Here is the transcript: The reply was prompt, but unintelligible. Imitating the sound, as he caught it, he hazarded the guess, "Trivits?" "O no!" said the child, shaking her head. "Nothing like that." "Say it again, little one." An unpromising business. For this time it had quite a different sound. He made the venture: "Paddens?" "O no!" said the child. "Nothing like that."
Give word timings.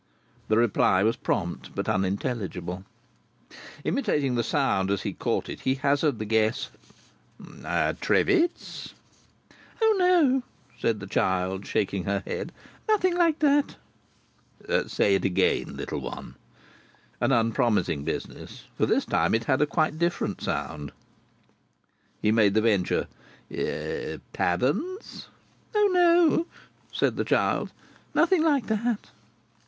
The 0.47 0.57
reply 0.57 1.03
was 1.03 1.15
prompt, 1.15 1.75
but 1.75 1.87
unintelligible. 1.87 2.85
Imitating 3.83 4.33
the 4.33 4.41
sound, 4.43 4.89
as 4.89 5.03
he 5.03 5.13
caught 5.13 5.47
it, 5.47 5.59
he 5.59 5.75
hazarded 5.75 6.17
the 6.17 6.25
guess, 6.25 6.71
"Trivits?" 7.39 8.95
"O 9.79 9.95
no!" 9.99 10.41
said 10.79 10.99
the 10.99 11.05
child, 11.05 11.67
shaking 11.67 12.05
her 12.05 12.23
head. 12.25 12.51
"Nothing 12.87 13.15
like 13.15 13.37
that." 13.41 13.75
"Say 14.87 15.13
it 15.13 15.23
again, 15.23 15.77
little 15.77 15.99
one." 16.01 16.33
An 17.19 17.31
unpromising 17.31 18.03
business. 18.03 18.63
For 18.75 18.87
this 18.87 19.05
time 19.05 19.35
it 19.35 19.43
had 19.43 19.69
quite 19.69 19.93
a 19.93 19.97
different 19.97 20.41
sound. 20.41 20.91
He 22.23 22.31
made 22.31 22.55
the 22.55 22.61
venture: 22.63 23.05
"Paddens?" 24.33 25.27
"O 25.75 25.87
no!" 25.93 26.47
said 26.91 27.17
the 27.17 27.23
child. 27.23 27.71
"Nothing 28.15 28.41
like 28.43 28.65
that." 28.65 29.11